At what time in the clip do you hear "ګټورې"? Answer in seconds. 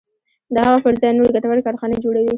1.35-1.65